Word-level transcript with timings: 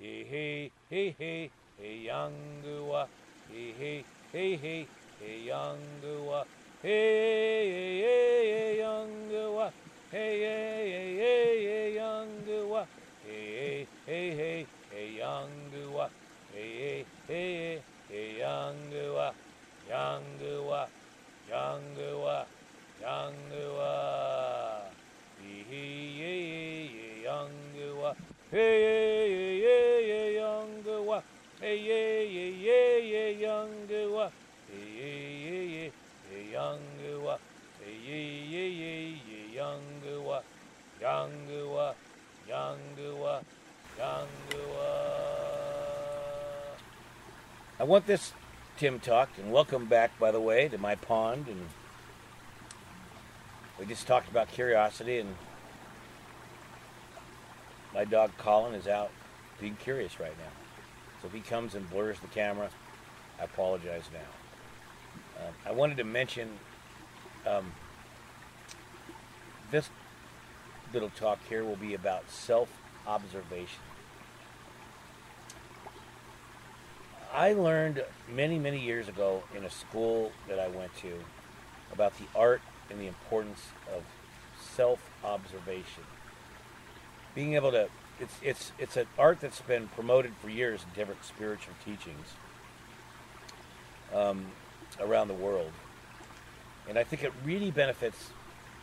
Hey 0.00 0.24
hey 0.30 0.70
hey 0.88 1.16
hey 1.18 1.50
hey 1.76 2.06
yangua. 2.06 3.08
Hey 3.48 3.74
hey 3.74 4.06
hey 4.30 4.56
hey 4.56 4.90
hey 5.18 5.46
yangua. 5.50 6.44
Hey 6.80 7.18
hey 7.18 7.98
hey 7.98 8.46
hey 8.54 8.78
yangua. 8.78 9.72
Hey 10.08 10.38
hey 10.38 10.86
hey 10.86 11.18
hey 11.18 11.66
hey 11.66 11.96
yangua. 11.98 12.86
Hey 13.20 13.88
hey 14.06 14.36
hey 14.38 14.68
hey 14.88 15.18
yangua. 15.18 16.10
Hey 16.46 16.78
hey 16.78 17.06
hey 17.26 17.82
hey 18.08 18.38
yangua. 18.38 19.34
Yangua. 19.84 20.88
Yangua. 21.50 22.46
Yangua. 23.02 24.94
Hey 25.36 25.64
hey 25.66 26.18
hey 26.22 27.24
yangua. 27.26 28.14
Hey 28.50 28.80
hey 28.80 29.28
hey 29.28 29.60
hey 29.60 29.87
Hey 31.60 31.74
uh, 31.74 32.30
hey 32.30 32.54
uh, 32.54 32.62
hey 32.62 33.10
hey 33.10 33.34
yangua. 33.42 34.26
Uh, 34.26 34.30
hey 34.70 35.42
hey 35.42 35.92
hey 36.30 36.54
yangua. 36.54 37.38
Hey 37.82 37.98
hey 38.06 39.20
hey 39.26 39.58
yangua. 39.58 40.42
Yangua. 41.02 41.94
Yangua. 42.48 43.42
Yangua. 43.98 44.92
I 47.80 47.82
want 47.82 48.06
this 48.06 48.34
Tim 48.76 49.00
Talk, 49.00 49.30
and 49.36 49.50
welcome 49.50 49.86
back, 49.86 50.16
by 50.20 50.30
the 50.30 50.40
way, 50.40 50.68
to 50.68 50.78
my 50.78 50.94
pond. 50.94 51.48
And 51.48 51.70
we 53.80 53.86
just 53.86 54.06
talked 54.06 54.30
about 54.30 54.46
curiosity, 54.46 55.18
and 55.18 55.34
my 57.92 58.04
dog 58.04 58.30
Colin 58.38 58.74
is 58.74 58.86
out 58.86 59.10
being 59.60 59.74
curious 59.74 60.20
right 60.20 60.38
now. 60.38 60.67
So 61.20 61.26
if 61.26 61.32
he 61.32 61.40
comes 61.40 61.74
and 61.74 61.88
blurs 61.90 62.18
the 62.20 62.28
camera, 62.28 62.70
I 63.40 63.44
apologize 63.44 64.04
now. 64.12 65.44
Um, 65.44 65.54
I 65.66 65.72
wanted 65.72 65.96
to 65.98 66.04
mention 66.04 66.48
um, 67.46 67.72
this 69.70 69.90
little 70.92 71.10
talk 71.10 71.38
here 71.48 71.64
will 71.64 71.76
be 71.76 71.94
about 71.94 72.30
self 72.30 72.68
observation. 73.06 73.80
I 77.32 77.52
learned 77.52 78.04
many, 78.34 78.58
many 78.58 78.80
years 78.80 79.08
ago 79.08 79.42
in 79.56 79.64
a 79.64 79.70
school 79.70 80.32
that 80.48 80.58
I 80.58 80.68
went 80.68 80.94
to 80.98 81.12
about 81.92 82.16
the 82.18 82.24
art 82.34 82.62
and 82.90 82.98
the 82.98 83.06
importance 83.06 83.60
of 83.94 84.02
self 84.60 85.00
observation. 85.24 86.04
Being 87.34 87.54
able 87.54 87.70
to 87.72 87.88
it's 88.20 88.34
it's 88.42 88.72
it's 88.78 88.96
an 88.96 89.06
art 89.18 89.40
that's 89.40 89.60
been 89.60 89.88
promoted 89.88 90.32
for 90.40 90.48
years 90.48 90.82
in 90.82 90.88
different 90.94 91.24
spiritual 91.24 91.74
teachings 91.84 92.26
um, 94.14 94.46
around 95.00 95.28
the 95.28 95.34
world, 95.34 95.72
and 96.88 96.98
I 96.98 97.04
think 97.04 97.22
it 97.22 97.32
really 97.44 97.70
benefits 97.70 98.30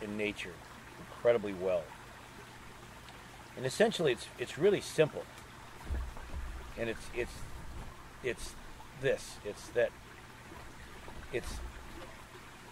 in 0.00 0.16
nature 0.16 0.52
incredibly 0.98 1.52
well. 1.54 1.82
And 3.56 3.66
essentially, 3.66 4.12
it's 4.12 4.26
it's 4.38 4.58
really 4.58 4.80
simple, 4.80 5.24
and 6.78 6.88
it's 6.88 7.06
it's 7.14 7.32
it's 8.22 8.54
this. 9.00 9.36
It's 9.44 9.68
that. 9.68 9.90
It's 11.32 11.58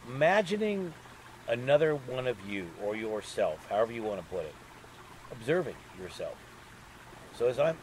imagining 0.09 0.95
another 1.49 1.95
one 1.97 2.29
of 2.29 2.37
you 2.49 2.69
or 2.83 2.95
yourself, 2.95 3.67
however 3.69 3.93
you 3.93 4.05
want 4.05 4.21
to 4.21 4.27
put 4.27 4.45
it, 4.45 4.55
observing 5.33 5.75
yourself. 6.01 6.37
So 7.43 7.49
as 7.49 7.59
I'm 7.59 7.77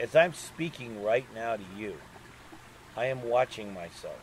as 0.00 0.16
I'm 0.16 0.34
speaking 0.34 1.04
right 1.04 1.24
now 1.32 1.54
to 1.54 1.62
you, 1.76 1.94
I 2.96 3.04
am 3.04 3.22
watching 3.22 3.72
myself. 3.72 4.18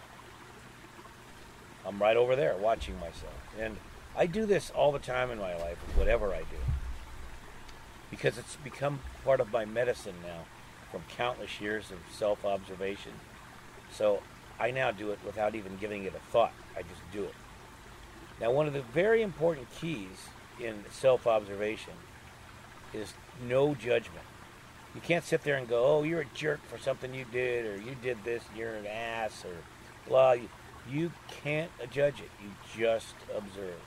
I'm 1.86 2.02
right 2.02 2.18
over 2.18 2.36
there 2.36 2.54
watching 2.58 3.00
myself. 3.00 3.34
And 3.58 3.78
I 4.14 4.26
do 4.26 4.46
this 4.46 4.72
all 4.72 4.92
the 4.92 5.00
time 5.00 5.32
in 5.32 5.38
my 5.38 5.56
life, 5.56 5.78
whatever 5.96 6.34
I 6.34 6.40
do. 6.40 6.58
Because 8.12 8.38
it's 8.38 8.58
become 8.58 9.00
part 9.24 9.40
of 9.40 9.54
my 9.54 9.64
medicine 9.64 10.16
now 10.22 10.44
from 10.92 11.04
countless 11.16 11.62
years 11.62 11.90
of 11.90 12.00
self 12.12 12.44
observation. 12.44 13.14
So 13.90 14.22
I 14.60 14.72
now 14.72 14.92
do 14.92 15.12
it 15.12 15.20
without 15.26 15.56
even 15.56 15.78
giving 15.78 16.04
it 16.04 16.14
a 16.14 16.32
thought. 16.34 16.52
I 16.76 16.82
just 16.82 17.10
do 17.14 17.24
it. 17.24 17.36
Now, 18.42 18.52
one 18.52 18.68
of 18.68 18.74
the 18.74 18.82
very 18.82 19.22
important 19.22 19.68
keys 19.80 20.28
in 20.60 20.84
self 20.92 21.26
observation 21.26 21.94
is 22.96 23.14
no 23.48 23.76
judgment. 23.76 24.26
You 24.94 25.02
can't 25.02 25.26
sit 25.26 25.44
there 25.44 25.58
and 25.58 25.68
go, 25.68 25.84
oh, 25.84 26.04
you're 26.04 26.22
a 26.22 26.26
jerk 26.34 26.62
for 26.68 26.78
something 26.78 27.14
you 27.14 27.26
did, 27.32 27.66
or 27.66 27.78
you 27.78 27.96
did 28.02 28.24
this, 28.24 28.44
and 28.50 28.58
you're 28.58 28.76
an 28.76 28.88
ass, 28.88 29.44
or 29.44 29.56
blah. 30.08 30.34
You, 30.34 30.50
you 30.90 31.12
can't 31.44 31.70
judge 31.92 32.22
it. 32.22 32.30
You 32.42 32.52
just 32.78 33.16
observe. 33.36 33.82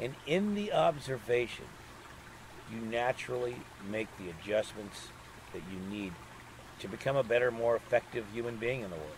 And 0.00 0.14
in 0.26 0.54
the 0.54 0.72
observation, 0.72 1.66
you 2.72 2.80
naturally 2.80 3.56
make 3.88 4.08
the 4.18 4.30
adjustments 4.30 5.08
that 5.52 5.62
you 5.72 5.78
need 5.94 6.12
to 6.80 6.88
become 6.88 7.16
a 7.16 7.22
better, 7.22 7.50
more 7.50 7.76
effective 7.76 8.24
human 8.32 8.56
being 8.56 8.80
in 8.80 8.90
the 8.90 8.96
world. 8.96 9.10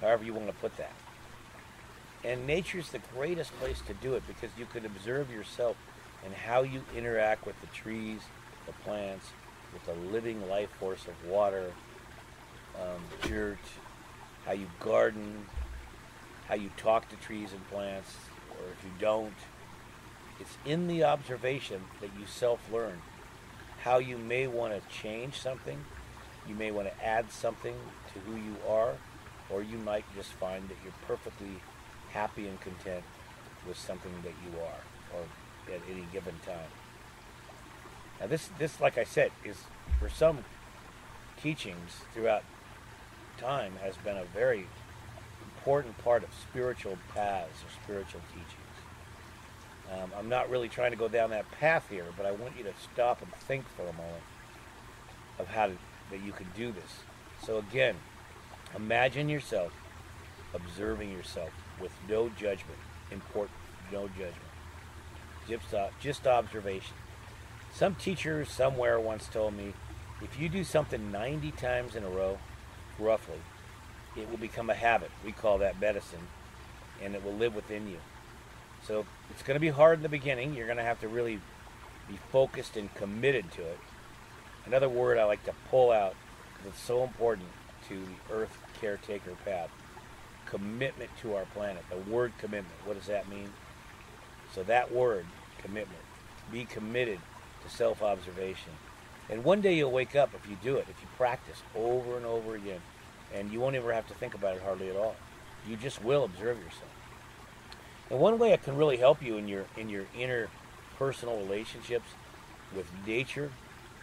However, 0.00 0.24
you 0.24 0.32
want 0.32 0.46
to 0.46 0.54
put 0.54 0.76
that. 0.78 0.94
And 2.24 2.46
nature's 2.46 2.90
the 2.90 3.00
greatest 3.14 3.52
place 3.60 3.80
to 3.86 3.94
do 3.94 4.14
it 4.14 4.22
because 4.26 4.50
you 4.58 4.66
can 4.66 4.84
observe 4.84 5.30
yourself 5.30 5.76
and 6.24 6.34
how 6.34 6.62
you 6.62 6.82
interact 6.96 7.46
with 7.46 7.60
the 7.60 7.66
trees, 7.68 8.20
the 8.66 8.72
plants, 8.84 9.26
with 9.72 9.84
the 9.86 9.94
living 10.10 10.48
life 10.48 10.70
force 10.78 11.06
of 11.06 11.30
water, 11.30 11.72
um, 12.76 13.28
dirt, 13.28 13.58
how 14.44 14.52
you 14.52 14.66
garden, 14.78 15.46
how 16.48 16.54
you 16.54 16.70
talk 16.76 17.08
to 17.08 17.16
trees 17.16 17.52
and 17.52 17.68
plants, 17.70 18.16
or 18.50 18.70
if 18.72 18.84
you 18.84 18.90
don't. 18.98 19.34
It's 20.40 20.56
in 20.64 20.88
the 20.88 21.04
observation 21.04 21.82
that 22.00 22.10
you 22.18 22.26
self 22.26 22.60
learn 22.72 23.00
how 23.82 23.98
you 23.98 24.18
may 24.18 24.46
want 24.46 24.74
to 24.74 24.94
change 24.94 25.40
something, 25.40 25.78
you 26.46 26.54
may 26.54 26.70
want 26.70 26.88
to 26.88 27.04
add 27.04 27.30
something 27.32 27.74
to 28.12 28.20
who 28.20 28.36
you 28.36 28.56
are, 28.68 28.92
or 29.48 29.62
you 29.62 29.78
might 29.78 30.04
just 30.14 30.32
find 30.32 30.68
that 30.68 30.76
you're 30.84 30.92
perfectly 31.06 31.60
happy 32.10 32.46
and 32.46 32.60
content 32.60 33.02
with 33.66 33.78
something 33.78 34.12
that 34.22 34.34
you 34.44 34.58
are, 34.60 35.18
or 35.18 35.24
at 35.68 35.80
any 35.90 36.06
given 36.12 36.34
time. 36.44 36.70
Now, 38.20 38.26
this, 38.26 38.50
this, 38.58 38.80
like 38.80 38.98
I 38.98 39.04
said, 39.04 39.30
is 39.44 39.56
for 39.98 40.08
some 40.08 40.44
teachings 41.42 42.02
throughout 42.12 42.44
time 43.38 43.72
has 43.82 43.96
been 43.98 44.16
a 44.16 44.24
very 44.24 44.66
important 45.56 45.96
part 45.98 46.22
of 46.22 46.28
spiritual 46.34 46.98
paths 47.14 47.62
or 47.62 47.82
spiritual 47.82 48.20
teachings. 48.28 48.56
Um, 49.92 50.10
I'm 50.16 50.28
not 50.28 50.50
really 50.50 50.68
trying 50.68 50.92
to 50.92 50.96
go 50.96 51.08
down 51.08 51.30
that 51.30 51.50
path 51.52 51.86
here, 51.88 52.06
but 52.16 52.26
I 52.26 52.32
want 52.32 52.56
you 52.56 52.64
to 52.64 52.72
stop 52.92 53.22
and 53.22 53.32
think 53.32 53.64
for 53.76 53.82
a 53.82 53.92
moment 53.92 54.22
of 55.38 55.48
how 55.48 55.66
to, 55.66 55.72
that 56.10 56.20
you 56.22 56.32
can 56.32 56.46
do 56.54 56.70
this. 56.70 57.00
So 57.44 57.58
again, 57.58 57.96
imagine 58.76 59.28
yourself 59.28 59.72
observing 60.54 61.10
yourself 61.10 61.50
with 61.80 61.92
no 62.08 62.28
judgment. 62.28 62.78
Important, 63.10 63.56
no 63.92 64.08
judgment. 64.08 64.49
Just, 65.48 65.74
uh, 65.74 65.88
just 66.00 66.26
observation. 66.26 66.94
Some 67.72 67.94
teacher 67.94 68.44
somewhere 68.44 68.98
once 69.00 69.26
told 69.28 69.54
me, 69.54 69.72
if 70.22 70.38
you 70.38 70.48
do 70.48 70.64
something 70.64 71.10
90 71.10 71.52
times 71.52 71.94
in 71.94 72.04
a 72.04 72.08
row, 72.08 72.38
roughly, 72.98 73.38
it 74.16 74.28
will 74.30 74.36
become 74.36 74.70
a 74.70 74.74
habit. 74.74 75.10
We 75.24 75.32
call 75.32 75.58
that 75.58 75.80
medicine, 75.80 76.28
and 77.02 77.14
it 77.14 77.24
will 77.24 77.34
live 77.34 77.54
within 77.54 77.88
you. 77.88 77.98
So 78.86 79.06
it's 79.30 79.42
going 79.42 79.54
to 79.54 79.60
be 79.60 79.68
hard 79.68 79.98
in 79.98 80.02
the 80.02 80.08
beginning. 80.08 80.54
You're 80.54 80.66
going 80.66 80.78
to 80.78 80.84
have 80.84 81.00
to 81.00 81.08
really 81.08 81.40
be 82.08 82.18
focused 82.30 82.76
and 82.76 82.92
committed 82.94 83.50
to 83.52 83.62
it. 83.62 83.78
Another 84.66 84.88
word 84.88 85.18
I 85.18 85.24
like 85.24 85.44
to 85.44 85.54
pull 85.70 85.90
out 85.90 86.14
because 86.54 86.72
it's 86.72 86.82
so 86.82 87.02
important 87.02 87.48
to 87.88 88.04
the 88.04 88.34
Earth 88.34 88.58
caretaker 88.80 89.32
path 89.44 89.70
commitment 90.46 91.10
to 91.22 91.34
our 91.34 91.44
planet. 91.46 91.84
The 91.88 92.10
word 92.10 92.32
commitment, 92.38 92.74
what 92.84 92.96
does 92.96 93.06
that 93.06 93.28
mean? 93.28 93.50
So, 94.54 94.62
that 94.64 94.92
word, 94.92 95.26
commitment, 95.62 96.02
be 96.50 96.64
committed 96.64 97.20
to 97.64 97.70
self 97.70 98.02
observation. 98.02 98.72
And 99.28 99.44
one 99.44 99.60
day 99.60 99.74
you'll 99.74 99.92
wake 99.92 100.16
up 100.16 100.30
if 100.34 100.48
you 100.50 100.56
do 100.62 100.76
it, 100.76 100.86
if 100.90 101.00
you 101.00 101.08
practice 101.16 101.62
over 101.76 102.16
and 102.16 102.26
over 102.26 102.56
again, 102.56 102.80
and 103.32 103.52
you 103.52 103.60
won't 103.60 103.76
ever 103.76 103.92
have 103.92 104.08
to 104.08 104.14
think 104.14 104.34
about 104.34 104.56
it 104.56 104.62
hardly 104.62 104.90
at 104.90 104.96
all. 104.96 105.14
You 105.68 105.76
just 105.76 106.02
will 106.02 106.24
observe 106.24 106.58
yourself. 106.58 106.90
And 108.10 108.18
one 108.18 108.38
way 108.38 108.52
it 108.52 108.64
can 108.64 108.76
really 108.76 108.96
help 108.96 109.22
you 109.22 109.36
in 109.36 109.46
your 109.46 109.66
in 109.76 109.88
your 109.88 110.06
interpersonal 110.16 111.38
relationships 111.38 112.08
with 112.74 112.86
nature, 113.06 113.52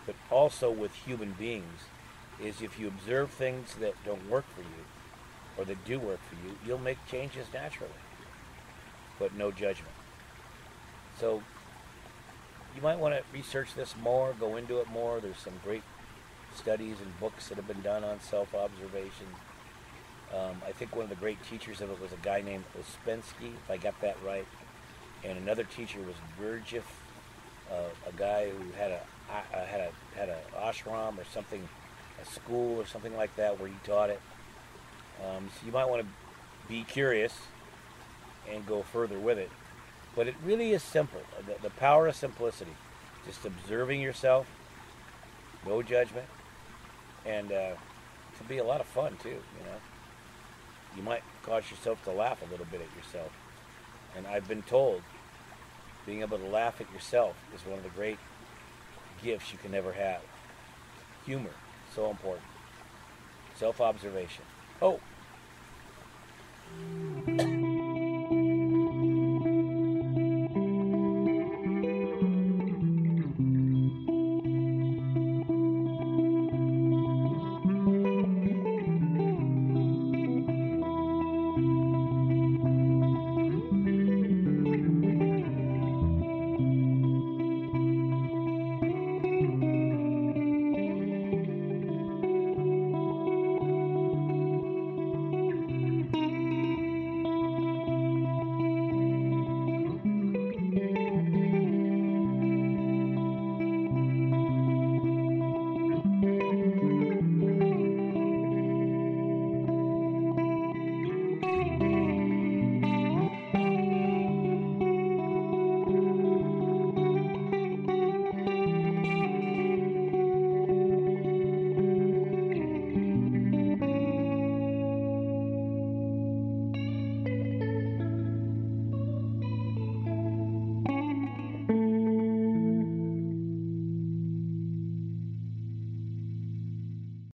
but 0.06 0.16
also 0.32 0.72
with 0.72 0.94
human 0.94 1.34
beings, 1.34 1.82
is 2.42 2.62
if 2.62 2.80
you 2.80 2.88
observe 2.88 3.32
things 3.32 3.76
that 3.76 3.96
don't 4.06 4.30
work 4.30 4.46
for 4.56 4.62
you 4.62 4.86
or 5.58 5.66
that 5.66 5.84
do 5.84 6.00
work 6.00 6.20
for 6.30 6.36
you, 6.48 6.56
you'll 6.66 6.78
make 6.78 6.98
changes 7.10 7.48
naturally. 7.54 7.92
But 9.20 9.36
no 9.36 9.52
judgment. 9.52 9.94
So 11.20 11.42
you 12.76 12.82
might 12.82 13.00
want 13.00 13.16
to 13.16 13.24
research 13.34 13.74
this 13.76 13.96
more, 14.02 14.36
go 14.40 14.56
into 14.56 14.80
it 14.80 14.90
more. 14.90 15.20
There's 15.20 15.40
some 15.40 15.54
great 15.64 15.84
studies 16.56 16.98
and 17.02 17.20
books 17.20 17.50
that 17.50 17.56
have 17.56 17.68
been 17.68 17.82
done 17.82 18.04
on 18.04 18.20
self-observation. 18.22 19.28
Um, 20.34 20.62
I 20.66 20.72
think 20.72 20.96
one 20.96 21.04
of 21.04 21.10
the 21.10 21.16
great 21.16 21.38
teachers 21.50 21.82
of 21.82 21.90
it 21.90 22.02
was 22.02 22.12
a 22.12 22.18
guy 22.18 22.42
named 22.42 22.66
Ouspensky, 22.78 23.54
if 23.64 23.72
I 23.72 23.78
got 23.78 24.00
that 24.02 24.18
right, 24.26 24.46
and 25.24 25.38
another 25.38 25.64
teacher 25.64 26.00
was 26.02 26.16
Gurdjieff, 26.40 26.84
uh, 27.72 27.90
a 28.08 28.12
guy 28.18 28.50
who 28.50 28.72
had 28.74 28.92
a 28.92 29.02
uh, 29.30 29.66
had 29.66 29.82
a 29.82 29.92
had 30.18 30.30
a 30.30 30.38
ashram 30.58 31.18
or 31.18 31.26
something, 31.34 31.68
a 32.22 32.26
school 32.26 32.80
or 32.80 32.86
something 32.86 33.16
like 33.16 33.36
that 33.36 33.60
where 33.60 33.68
he 33.68 33.76
taught 33.84 34.10
it. 34.10 34.22
Um, 35.26 35.50
so 35.54 35.66
you 35.66 35.72
might 35.72 35.90
want 35.90 36.02
to 36.04 36.08
be 36.70 36.84
curious 36.84 37.34
and 38.50 38.66
go 38.66 38.84
further 38.84 39.20
with 39.20 39.38
it. 39.38 39.50
But 40.18 40.28
it 40.28 40.36
really 40.44 40.74
is 40.74 40.82
simple. 40.82 41.22
The, 41.46 41.56
the 41.62 41.70
power 41.70 42.08
of 42.08 42.16
simplicity, 42.16 42.76
just 43.28 43.46
observing 43.46 44.02
yourself, 44.02 44.48
no 45.64 45.84
judgment, 45.84 46.26
and 47.24 47.52
uh, 47.52 47.76
it 47.76 48.38
can 48.38 48.48
be 48.48 48.58
a 48.58 48.64
lot 48.64 48.82
of 48.82 48.88
fun 48.88 49.16
too. 49.22 49.30
You 49.30 49.64
know, 49.64 49.80
you 50.96 51.04
might 51.04 51.22
cause 51.44 51.70
yourself 51.70 52.04
to 52.06 52.12
laugh 52.12 52.42
a 52.42 52.50
little 52.50 52.66
bit 52.66 52.82
at 52.82 52.98
yourself. 52.98 53.32
And 54.16 54.26
I've 54.26 54.48
been 54.48 54.64
told 54.64 55.04
being 56.08 56.22
able 56.22 56.40
to 56.40 56.48
laugh 56.48 56.82
at 56.82 56.92
yourself 56.92 57.36
is 57.54 57.64
one 57.64 57.78
of 57.78 57.84
the 57.84 57.92
great 57.92 58.18
gifts 59.22 59.52
you 59.52 59.60
can 59.60 59.76
ever 59.76 59.94
have. 59.94 60.22
Humor, 61.28 61.54
so 61.94 62.10
important. 62.10 62.48
Self 63.56 63.80
observation. 63.80 64.44
Oh! 64.82 65.00